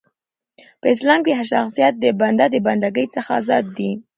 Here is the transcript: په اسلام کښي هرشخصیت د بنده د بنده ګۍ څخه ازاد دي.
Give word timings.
په 0.79 0.85
اسلام 0.93 1.19
کښي 1.25 1.33
هرشخصیت 1.39 1.93
د 1.99 2.05
بنده 2.19 2.45
د 2.51 2.55
بنده 2.67 2.87
ګۍ 2.95 3.05
څخه 3.15 3.31
ازاد 3.39 3.65
دي. 3.77 3.91